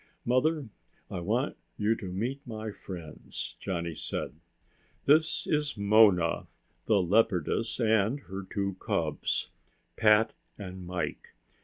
[0.25, 0.67] "Mother,
[1.11, 4.33] I want you to meet my friends," Johnny said.
[5.05, 6.47] "This is Mona,
[6.87, 9.51] the leopardess, and her two cubs,
[9.97, 11.35] Pat and Mike.